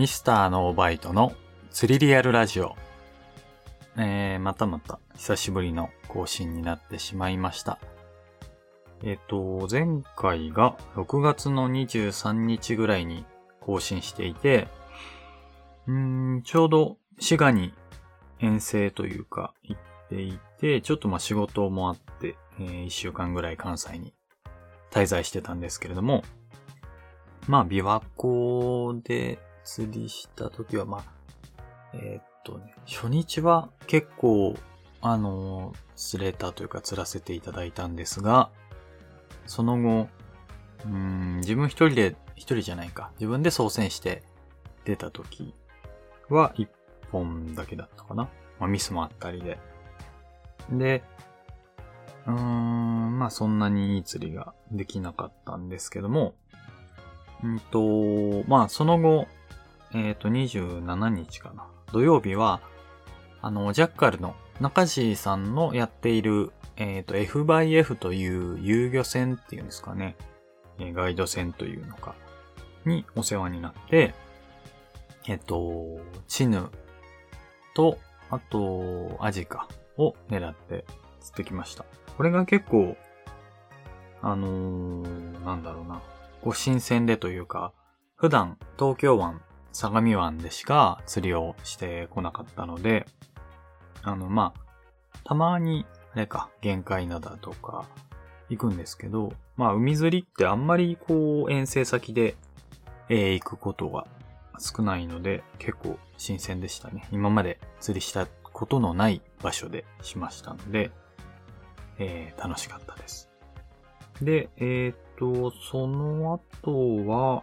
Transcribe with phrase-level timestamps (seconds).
[0.00, 1.34] ミスターのバイトの
[1.70, 2.74] 釣りリアルラジオ。
[3.98, 7.78] えー、またまた久しぶりの更新になってしまいました。
[9.02, 13.26] えっ、と、前回が6月の23日ぐらいに
[13.60, 14.68] 更新していて、
[15.86, 17.74] うーん、ちょうど滋賀に
[18.38, 24.14] 遠征というか行っていて、ちょっとまあ仕事もあって、えー、1週間ぐらい関西に
[24.90, 26.24] 滞在してたんですけれども、
[27.48, 29.38] まあ、琵琶湖で
[29.70, 31.04] 釣りした時は、まあ、
[31.94, 34.56] えーっとね、初日は結構、
[35.00, 38.50] あの釣れたというか釣らせていただいたんですが、
[39.46, 40.08] その後、
[40.86, 44.24] うん、自分一人で、一人じゃないか、自分で操船して
[44.84, 45.54] 出た時
[46.28, 46.68] は一
[47.12, 48.28] 本だけだったかな。
[48.58, 49.56] まあ、ミスもあったりで。
[50.72, 51.04] で、
[52.26, 56.34] うーん、まあそんなにいい釣りができなかったんですけども、
[57.44, 59.28] うんと、まあその後、
[59.94, 61.66] えっ、と27日かな。
[61.92, 62.60] 土曜日は、
[63.42, 70.16] あの、ジャッカルの中地さんのやっている、えっ、と FYF という遊漁船っていうんですかね。
[70.78, 72.14] えガイド船というのか、
[72.84, 74.14] にお世話になって、
[75.26, 76.68] えっ、と、チヌ
[77.74, 77.98] と、
[78.30, 80.84] あと、アジかを狙って
[81.20, 81.84] 釣ってきました。
[82.16, 82.96] これが結構、
[84.22, 86.02] あのーなんだろうな、
[86.42, 87.72] こう新鮮でというか、
[88.16, 89.40] 普段東京湾、
[89.72, 93.06] 相模湾でしか釣りをしてこなかったので、
[94.02, 97.86] あの、まあ、たまに、あれか、限界灘とか
[98.48, 102.36] 行くんですけど、まあ、海釣りってあんまりこう、遠征先で、
[103.08, 104.06] えー行くことが
[104.58, 107.08] 少ないので、結構新鮮でしたね。
[107.10, 110.90] 今まで釣りしたことのない場所でしましたので、
[111.98, 113.30] えー楽しかったです。
[114.22, 117.42] で、えーっと、その後は、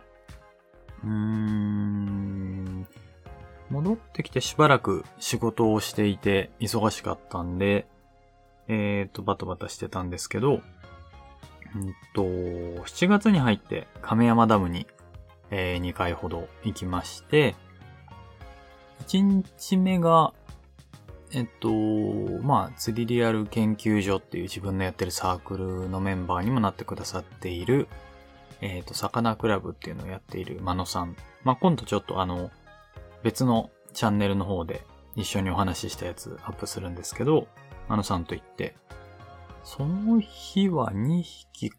[1.04, 2.88] うーん、
[3.70, 7.88] 戻ってきてしばらく仕事をしていて忙しかったんで、
[8.68, 14.88] えーっと、バタバタしてたんですけど、うんと、7月に入って亀山ダムに、
[15.50, 17.56] え2回ほど行きまして、
[19.08, 20.34] 1日目が、
[21.32, 21.70] えっと、
[22.42, 27.88] まあ、釣りリアル研究所っていう自分のやってるサークルのメンバーにもなってくださっている、
[28.62, 31.16] えっと、サカナクラブっていうのをやっているマノさん。
[31.44, 32.52] まあ、今度ちょっとあの、
[33.24, 34.84] 別のチャンネルの方で
[35.16, 37.48] 一緒にお話ししたやつアップするんですけど、
[37.88, 38.76] マノさんと行って、
[39.64, 41.72] その日は2匹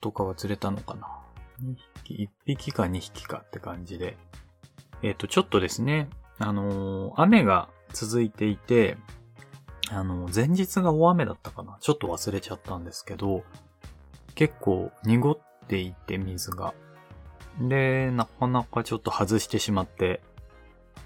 [0.00, 1.08] とかは釣れたのかな
[1.62, 1.74] ?2
[2.04, 4.16] 匹、1匹か2匹かって感じで。
[5.02, 6.08] えっ、と、ちょっとですね、
[6.38, 8.96] あのー雨が続いていて、
[9.90, 11.78] あの、前日が大雨だったかな？
[11.80, 13.44] ちょっと忘れちゃったんですけど、
[14.34, 16.74] 結構濁っていて水が。
[17.60, 20.20] で、なかなかちょっと外してしまって、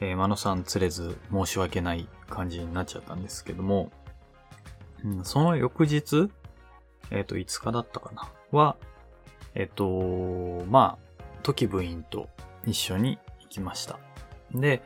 [0.01, 3.91] えー、マノさん釣れず申し訳ない感じになっちゃったんですけども、
[5.05, 6.29] うん、その翌日、
[7.11, 8.77] えっ、と、5日だったかなは、
[9.55, 12.29] えっ、と、まあ、時部員と
[12.65, 13.99] 一緒に行きました。
[14.55, 14.83] で、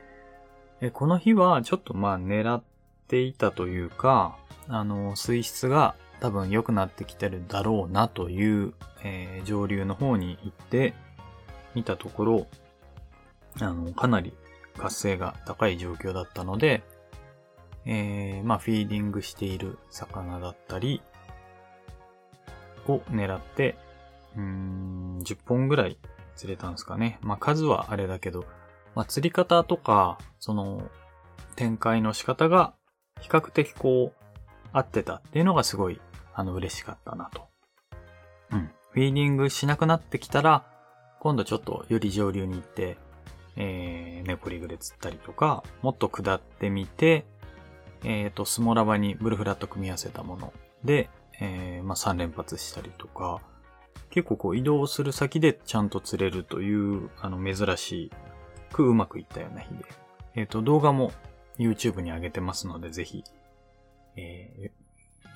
[0.80, 2.62] えこの日はちょっとまあ狙っ
[3.08, 4.36] ていたというか、
[4.68, 10.94] あの、水質が多分良くなってきてるだろうなという、えー上流の方に行って
[11.74, 12.46] 見たところ、
[13.60, 14.32] あの、かなり
[14.78, 16.82] 活性が高い状況だったので、
[17.84, 21.02] えーまあフィーディングしている魚だったり
[22.88, 23.76] を狙って、
[24.36, 25.98] うん、10本ぐらい
[26.34, 27.18] 釣れたんですかね。
[27.22, 28.44] まあ数はあれだけど、
[28.96, 30.90] まあ、釣り方とか、その、
[31.54, 32.74] 展開の仕方が、
[33.20, 34.26] 比較的こう、
[34.72, 36.00] 合ってたっていうのがすごい、
[36.36, 37.48] あの、嬉しかったなと。
[38.52, 38.70] うん。
[38.90, 40.66] フィーディングしなくなってきたら、
[41.18, 42.98] 今度ちょっとより上流に行って、
[43.56, 47.24] えー、ネポリグで釣ったりとか、もっと下ってみて、
[48.04, 50.52] えっ、と、スモラバにブルフラット組み合わせたもの
[50.84, 51.08] で、
[51.40, 53.40] えー、まあ、3連発したりとか、
[54.10, 58.12] 結構こう移動する先でちゃんと釣れるという、あの、珍しい
[58.72, 59.84] くうまくいったような日で。
[60.34, 61.12] えっ、と、動画も
[61.58, 63.24] YouTube に上げてますので、ぜひ、
[64.16, 64.85] えー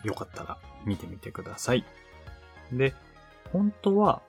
[0.05, 1.85] よかったら見てみてください。
[2.73, 2.95] で、
[3.53, 4.23] 本当は、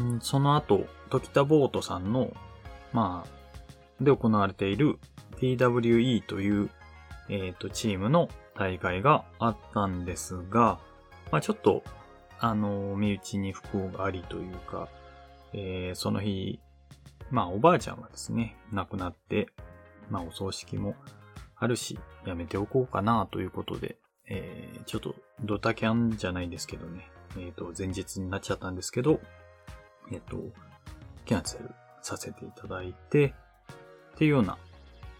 [0.00, 2.32] んその後、時田ボートさんの、
[2.92, 4.98] まあ、で行われている
[5.36, 6.70] TWE という、
[7.28, 10.78] えっ、と、チームの大会があったんですが、
[11.30, 11.82] まあちょっと、
[12.38, 14.88] あの、身内に不幸がありというか、
[15.52, 16.60] えーその日、
[17.30, 19.48] まあ、おばあちゃんはですね、亡くなって、
[20.10, 20.94] まあ、お葬式も
[21.56, 23.96] あるし、やめておこうかなということで、
[24.28, 29.20] え、ちょっと、ドタキャンじゃないんですけどね、えっ、と、前日になっちゃったんですけど、
[30.12, 30.38] えっ、と、
[31.24, 31.70] キャンセル
[32.02, 33.34] させていただいて、
[34.14, 34.58] っていうような、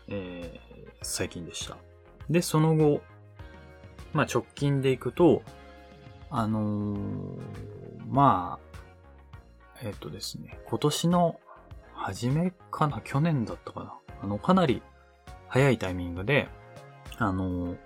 [0.08, 1.76] えー、最近でした。
[2.30, 3.02] で、その後、
[4.12, 5.42] まあ直近でいくと、
[6.30, 7.38] あのー、
[8.08, 8.78] まあ、
[9.82, 11.40] えっ、とですね、今年の
[11.94, 13.00] 初めかな？
[13.02, 13.94] 去年だったかな？
[14.22, 14.82] あの、かなり
[15.48, 16.48] 早いタイミングで、
[17.18, 17.76] あの、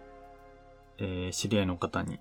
[0.99, 2.19] えー、知り合いの方に、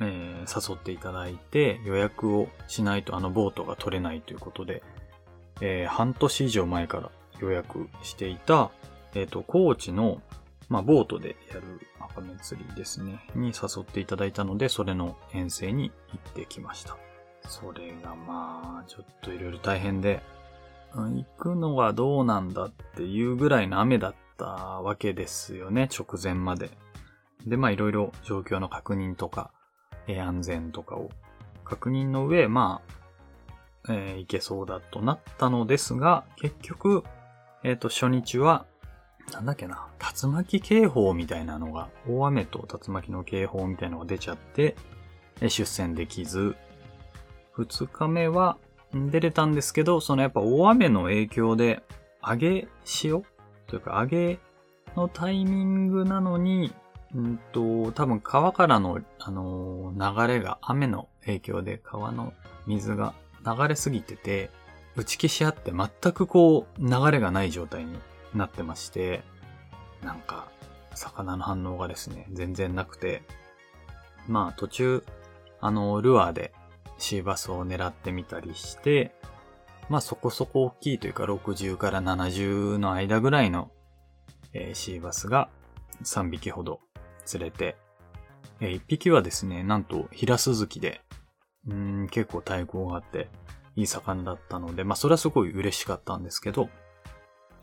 [0.00, 4.82] えー、誘っていただいて予約をしないとあのボートが取れないということで、
[5.60, 7.10] えー、半年以上前から
[7.40, 8.70] 予約していた、
[9.14, 10.20] えっ、ー、と、高知の、
[10.68, 11.62] まあ、ボートでやる
[12.00, 16.96] 赤目釣りですね、に誘っていただいたので、それの遠征に行ってきました。
[17.48, 20.22] それがまあ、ちょっといろいろ大変で、
[20.94, 26.70] 行くのはどうなんだっていうぐらいの雨だったわけですよね、直前まで。
[27.46, 29.50] で、まあいろいろ状況の確認とか、
[30.06, 31.10] え、安全とかを
[31.64, 32.82] 確認の上、ま
[33.86, 37.04] あ、えー、いけそうだとなったのですが、結局、
[37.62, 38.66] えっ、ー、と、初日は、
[39.32, 39.88] なんだっけな、
[40.22, 44.76] 竜巻警報みたいなのが、大雨と竜巻の警報みたいなのが出ちゃって、
[45.40, 46.56] え出船できず、
[47.52, 48.58] 二日目は
[48.92, 51.82] 出れたんですけど、そのやっぱ大雨の影響で、
[52.22, 53.22] 上げ潮
[53.66, 54.38] というか上げ
[54.96, 56.72] のタイミングなのに、
[57.14, 62.32] うんと、多分川からの、あのー、流れが、雨の影響で川の
[62.66, 63.14] 水が
[63.46, 64.50] 流れすぎてて、
[64.96, 67.98] 打ち消し合って全くこう、流れがない状態に
[68.34, 69.22] なってまして、
[70.02, 70.48] なんか、
[70.94, 73.22] 魚の反応がですね、全然なくて、
[74.26, 75.04] まあ途中、
[75.60, 76.52] あの、ルアーで
[76.98, 79.14] シーバスを狙ってみたりして、
[79.88, 83.70] まあそこそこ大きいというか60から70の間ぐらいの、
[84.52, 85.48] えー、シーバスが
[86.02, 86.80] 3匹ほど
[87.24, 87.76] 釣れて、
[88.60, 91.00] えー、1匹はですね、なんとヒラスズキで、
[91.68, 93.28] うん、結構対抗があって、
[93.76, 96.68] いい魚だったので、まあそれはすごい嬉しかったんですけど、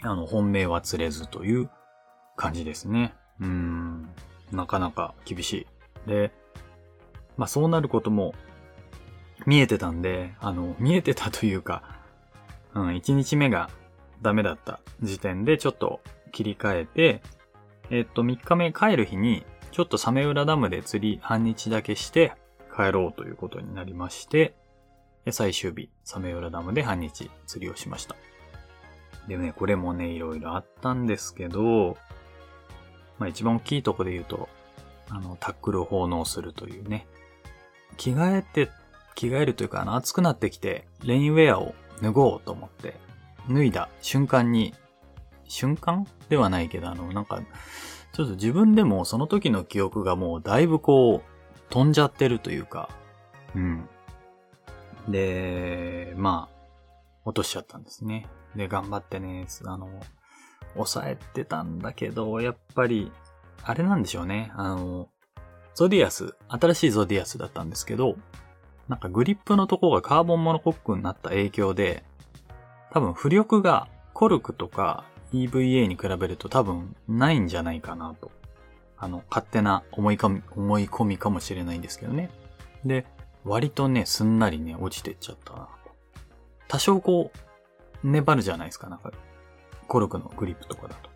[0.02, 1.70] あの、本命は釣れずという
[2.36, 3.14] 感じですね。
[3.40, 4.10] うん、
[4.52, 5.68] なかなか厳し
[6.06, 6.10] い。
[6.10, 6.32] で、
[7.38, 8.34] まあそうなることも
[9.46, 11.84] 見えてたんで、あの、見えてたというか、
[12.74, 13.70] うん、1日目が
[14.22, 17.22] ダメだった時点でちょっと切り替えて、
[17.90, 22.34] えっと、3日目帰る日に、ちょっとサメ浦ダムで釣り半日だけして
[22.76, 24.56] 帰ろうということになりまして、
[25.30, 28.16] 最終日、サメ浦ダムで半日釣りをしました。
[29.28, 31.98] でね、これもね、いろいろあったんですけど、
[33.18, 34.50] まあ一番大きいとこで言うと、
[35.10, 37.08] あの、タックルを奉納するというね。
[37.98, 38.72] 着替えて、
[39.16, 42.96] 着替えるというか、あの、暑くなってきて、レインウェアを脱ごうと思って、
[43.50, 44.74] 脱いだ瞬間に
[45.48, 47.42] 瞬間ではないけど、あの、なんか、
[48.14, 51.32] ちょっと自分でもその時の記憶がもうだいぶこう、
[51.70, 52.90] 飛んじゃってるというか、
[53.56, 53.90] うん。
[55.08, 56.62] で、まあ、
[57.26, 58.28] 落としちゃったんですね。
[58.56, 59.90] で、頑張ってね、あの、
[60.74, 63.12] 抑えてたんだけど、やっぱり、
[63.64, 64.52] あれなんでしょうね。
[64.56, 65.10] あの、
[65.74, 68.18] ゾディアス、新しいゾディアスだったんですけど、
[68.90, 72.04] なんかグリップのとこがカーボンモノコックになった影響で、
[72.92, 78.32] 多分浮力がコルクとか EVA に比べると多分ないんじゃないかなと。
[78.98, 82.30] あの、勝手な思いかみ、思い込みかもしれないんですけどね。
[82.86, 83.06] で、
[83.44, 85.70] 割とね、すんなりね、落ちてっちゃったなと。
[86.68, 89.12] 多少こう、粘るじゃないですか、なんか、
[89.88, 91.10] コルクのグリップとかだと。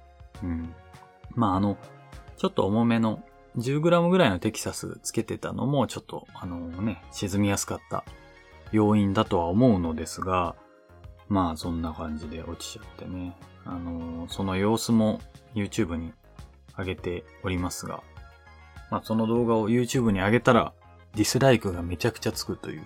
[0.43, 0.73] うん。
[1.35, 1.77] まあ、あの、
[2.37, 3.23] ちょっと重めの
[3.57, 8.03] 10g ぐらいのテキサスつけてたのも、ちょっと、あのね、沈みやすかった
[8.71, 10.55] 要因だとは思うのですが、
[11.29, 13.35] まあ、そんな感じで落ちちゃってね。
[13.65, 15.19] あのー、その様子も
[15.53, 16.13] YouTube に
[16.77, 18.03] 上げておりますが、
[18.91, 20.73] まあ、その動画を YouTube に上げたら、
[21.15, 22.83] ディスライクがめちゃくちゃつくという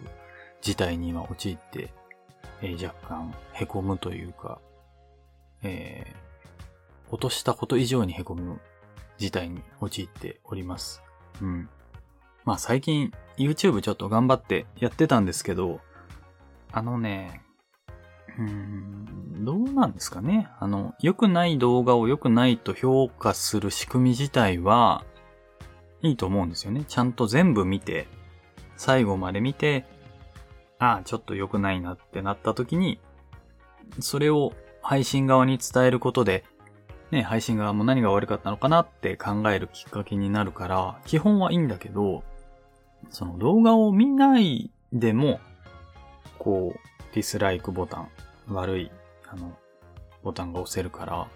[0.62, 1.92] 事態に今陥って、
[2.62, 4.60] えー、若干凹むというか、
[5.64, 8.60] えー、落としたこと以上に凹む
[9.18, 11.02] 事態に陥っております。
[11.42, 11.70] うん。
[12.46, 15.82] まあ最近 YouTube ちょっと頑張ってやってたんですけど、
[16.72, 17.42] あのね、
[18.40, 20.48] うん、どうなんですかね。
[20.60, 25.04] あの、良くない動画を良くないと評価する仕組み自体は、
[26.02, 26.86] いいと思うんですよね。
[26.88, 28.08] ちゃんと全部見て、
[28.78, 29.86] 最後まで見て、
[30.80, 33.02] ああ、ちょっと良くないなってなった時に、
[34.00, 36.46] それを配信側に伝えることで、
[37.12, 42.24] ね、配信側も何が悪かったのかなって考えるきっかけになるから、基本はいいんだけど、
[43.10, 45.42] その動画を見ないでも、
[46.38, 46.80] こう、
[47.14, 48.10] ディスライクボタン
[48.50, 48.92] 悪い、
[49.28, 49.58] あの、
[50.24, 51.28] ボタンが押せるから、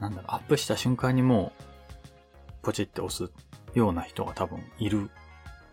[0.00, 1.62] なんだろう、アップした瞬間にもう、
[2.62, 3.30] ポチって押す
[3.74, 5.12] ような人が多分いるっ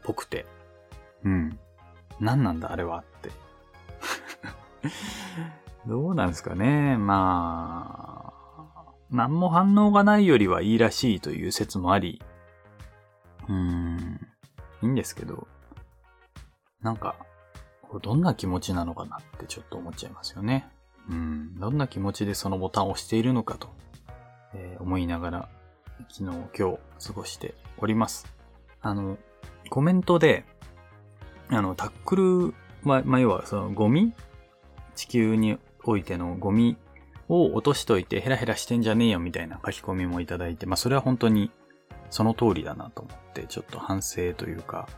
[0.03, 0.45] ぽくて、
[1.23, 1.59] うん。
[2.19, 3.31] 何なんだあれはって。
[5.87, 6.97] どうなんですかね。
[6.97, 8.33] ま
[9.13, 12.21] 何も反応がないよりはいいらしいという説もあり、
[13.47, 14.27] うーん、
[14.81, 15.47] いいんですけど、
[16.81, 17.15] なんか、
[17.93, 20.67] これどんな気持ちなのかなってちょっと思っちゃいますよね。
[21.11, 23.69] うん、どんな気持ちでそのボタンを押しているのかと、
[24.55, 25.49] えー、思いながら、
[26.09, 28.25] 昨日、今日、過ごしております。
[28.81, 29.19] あの、
[29.69, 30.43] コメントで、
[31.49, 34.11] あの、タックル、ま、ま要はそのゴミ？
[34.95, 36.77] 地球においてのゴミ
[37.29, 41.51] を落としといてヘラヘラしてんじゃねえよみたいな書き込みもいただいて、まあそれは本当に
[42.09, 44.89] その通りだなと思って、ちょっと反省というか、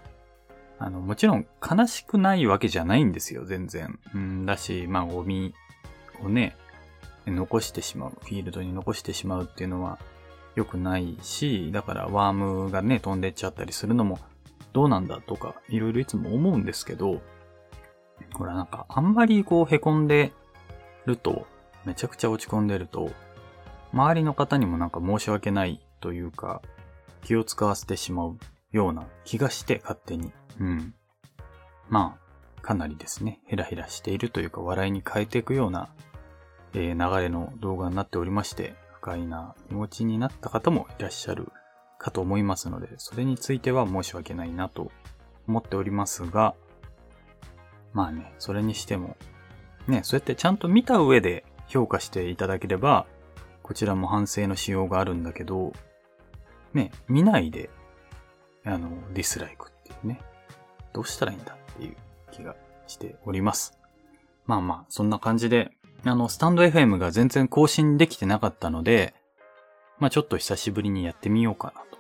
[0.78, 4.00] あの、もちろん悲しくないわけじゃないんですよ、全然。
[4.14, 5.54] うん、だし、まあゴミ
[6.24, 6.58] をね、
[7.26, 10.00] 残してしまう、フィールドに残してしまうっていうのは
[10.56, 14.20] 良くないし、だからワームがね、飛んでっちゃったりするのも
[14.74, 17.22] どうなんだとか、いろいろいつも思うんですけど、
[18.34, 20.34] ほらなんかあんまりこう凹んで
[21.06, 21.48] ると、
[21.86, 23.12] めちゃくちゃ落ち込んでると、
[23.94, 26.62] 周りの方にもなんか申し訳ないというか、
[27.24, 28.38] 気を使わせてしまう
[28.76, 30.34] ような気がして勝手に。
[30.60, 30.94] うん。
[31.88, 35.90] まあ、かなりですね、ヘラヘラしているというか笑いに変えていくような、
[36.74, 41.52] えー、流れの動画になっておりまして、不快な気持ちになった方もいらっしゃる
[42.00, 44.92] かと思いますので、それについては申し訳ないなと
[45.48, 46.54] 思っておりますが、
[47.94, 49.16] まあね、それにしても、
[49.88, 53.06] ね、そうやってちゃんと見た上で評価していただければ、
[53.64, 55.72] こちらも反省のしようがあるんだけど、
[56.74, 57.70] ね、見ないで、
[58.66, 60.20] あの、ディスライクっていうね、
[60.94, 61.96] どうしたらいいんだっていう
[62.32, 62.56] 気が
[62.88, 63.78] しております。
[64.46, 65.72] まあまあ、そんな感じで、
[66.04, 69.16] あの、スタンド FM が全然更新できてなかったので、
[69.98, 71.98] まあちょっと久しぶりにやってみようかなと。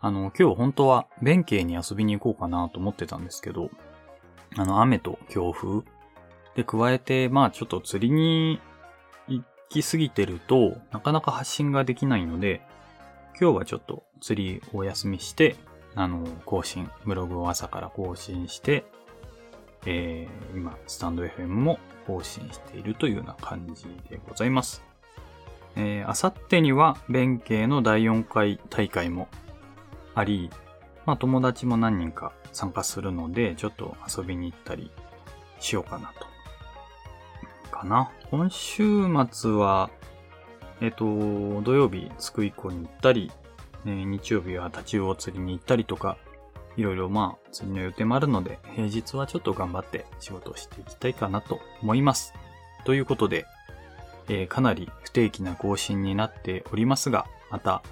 [0.00, 3.70] あの、今日本当は弁慶に遊びに行こうかなと思ってたんですけど、
[4.56, 5.82] あの、雨と強風
[6.56, 8.60] で、加えて、まあちょっと釣りに
[9.28, 12.62] 行きすぎてると、なかなか発信ができないので、
[13.40, 15.56] 今日はちょっと釣りをお休みして、
[15.94, 18.84] あの、更新、ブログを朝から更新して、
[19.86, 24.82] えー、今、スタンド FM も更新しているというような感じでございます。
[25.76, 29.28] えー、あさってには、弁慶の第4回大会も
[30.14, 30.50] あり、
[31.06, 34.90] まあ友達も何人か参加するので、ちょっと遊びに行ったり
[35.58, 36.30] しようかなと
[37.70, 38.10] かな。
[38.30, 39.90] 今週末は、
[40.80, 41.04] えっ、と、
[41.62, 43.30] 土曜日、つくい湖に行ったり、
[43.86, 46.16] え、日曜日は立ち魚釣りに行ったりとか、
[46.76, 52.34] いろいろまあ、釣りの予定もあるので、平日はちょっと頑張って仕事をしていきたいかなと思います。
[52.84, 53.46] ということで、
[54.28, 57.82] えー、かなり不定期な更新になっておりますが、また、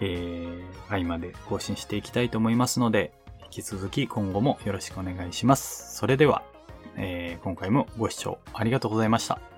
[0.00, 3.12] えー、合間で更新していきたいと思いますので、
[3.44, 5.96] 引き続き今後もよろしくお願いします。
[5.96, 6.42] それでは、
[6.96, 9.51] えー、今回もご視聴ありがとうございました。